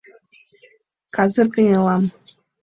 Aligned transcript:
—Казыр 1.15 1.47
кынелам. 1.53 2.03